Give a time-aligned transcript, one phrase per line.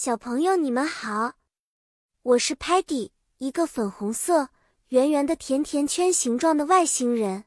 [0.00, 1.32] 小朋友，你们好，
[2.22, 4.50] 我是 Patty，一个粉红色、
[4.90, 7.46] 圆圆的甜甜圈形状的外星人。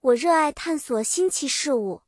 [0.00, 2.02] 我热爱探索新奇事物。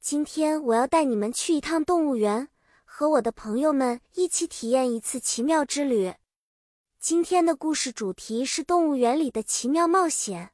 [0.00, 2.48] 今天我要带你们去一趟动物园，
[2.86, 6.14] 和我的朋友们一起体验一次奇妙之旅。
[6.98, 10.52] 今天的故事主题是动物园里的奇妙冒险。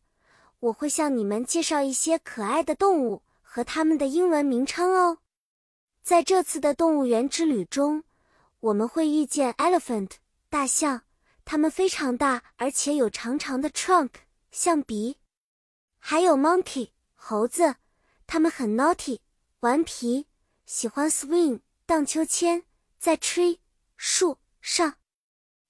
[0.58, 5.18] 我会向你们介绍一些可爱的动物和它们的英文名称哦。
[6.02, 8.02] 在这次的动物园之旅中，
[8.60, 10.12] 我们会遇见 elephant
[10.50, 11.02] 大象，
[11.44, 14.10] 它们非常大，而且有长长的 trunk
[14.50, 15.16] 象鼻；
[15.98, 17.76] 还有 monkey 猴子，
[18.26, 19.20] 它们很 naughty
[19.60, 20.26] 顽皮，
[20.66, 22.64] 喜欢 swing 荡秋千
[22.98, 23.58] 在 tree
[23.96, 24.96] 树上。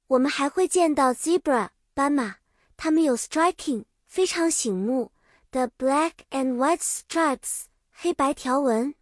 [0.09, 2.38] 我们还会见到 zebra 斑马，
[2.77, 5.12] 它们有 striking 非常醒目
[5.52, 8.97] 的 black and white stripes 黑白条纹。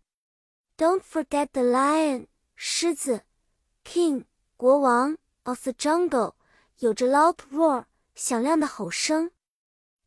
[0.77, 3.25] Don't forget the lion 狮子。
[3.89, 4.27] King
[4.59, 6.35] 国王 of the jungle
[6.81, 9.31] 有着 loud roar 响亮的吼声。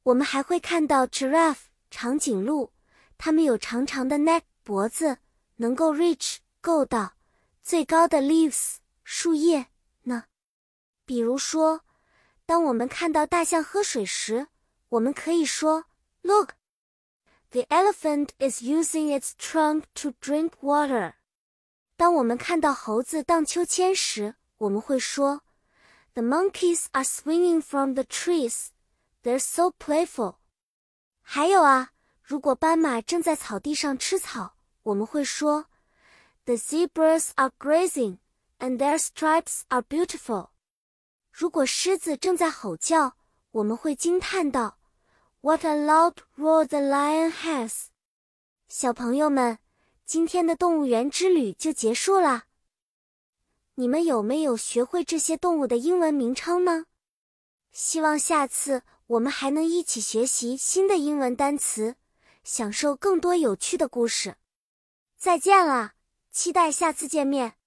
[0.03, 2.71] 我们还会看到 giraffe 长颈鹿，
[3.17, 5.17] 它们有长长的 neck 脖子，
[5.55, 7.13] 能够 reach 够到
[7.63, 9.65] 最高的 leaves 树叶
[10.03, 10.25] 呢。
[11.03, 11.81] 比如说，
[12.45, 14.49] 当我们看到大象喝水时，
[14.89, 15.85] 我们可以说
[16.21, 16.51] Look,
[17.49, 21.13] the elephant is using its trunk to drink water.
[22.01, 25.43] 当我们看到猴子荡秋千时，我们会说
[26.15, 28.69] ：“The monkeys are swinging from the trees.
[29.21, 30.37] They're so playful.”
[31.21, 31.91] 还有啊，
[32.23, 35.67] 如果斑马正在草地上吃草，我们会说
[36.45, 38.17] ：“The zebras are grazing,
[38.57, 40.49] and their stripes are beautiful.”
[41.31, 43.15] 如果狮子正在吼叫，
[43.51, 44.79] 我们会惊叹道
[45.41, 47.89] ：“What a loud roar the lion has!”
[48.67, 49.59] 小朋友们。
[50.05, 52.43] 今天的动物园之旅就结束了。
[53.75, 56.85] 你们有没有学会这些动物的英文名称呢？
[57.71, 61.95] 希望下次我们还能一起学习新的英文单词，
[62.43, 64.35] 享受更多有趣的故事。
[65.17, 65.93] 再见了，
[66.31, 67.60] 期待下次见面。